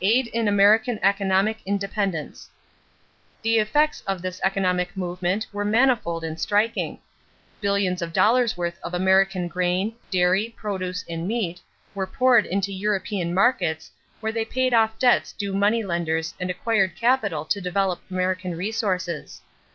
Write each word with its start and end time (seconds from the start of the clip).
=Aid 0.00 0.28
in 0.28 0.48
American 0.48 0.98
Economic 1.02 1.58
Independence.= 1.66 2.48
The 3.42 3.58
effects 3.58 4.00
of 4.06 4.22
this 4.22 4.40
economic 4.42 4.96
movement 4.96 5.46
were 5.52 5.66
manifold 5.66 6.24
and 6.24 6.40
striking. 6.40 6.98
Billions 7.60 8.00
of 8.00 8.14
dollars' 8.14 8.56
worth 8.56 8.78
of 8.82 8.94
American 8.94 9.48
grain, 9.48 9.94
dairy 10.10 10.54
produce, 10.56 11.04
and 11.10 11.28
meat 11.28 11.60
were 11.94 12.06
poured 12.06 12.46
into 12.46 12.72
European 12.72 13.34
markets 13.34 13.90
where 14.20 14.32
they 14.32 14.46
paid 14.46 14.72
off 14.72 14.98
debts 14.98 15.34
due 15.34 15.52
money 15.52 15.84
lenders 15.84 16.32
and 16.40 16.48
acquired 16.48 16.96
capital 16.96 17.44
to 17.44 17.60
develop 17.60 18.00
American 18.10 18.56
resources. 18.56 19.42